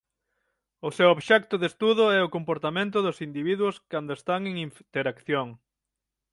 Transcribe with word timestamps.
O 0.87 0.89
seu 0.97 1.09
obxecto 1.15 1.55
de 1.59 1.67
estudo 1.71 2.03
é 2.17 2.19
o 2.23 2.33
comportamento 2.35 2.97
dos 3.05 3.17
individuos 3.27 3.75
cando 3.91 4.11
están 4.19 4.41
en 4.49 4.55
interacción. 4.67 5.47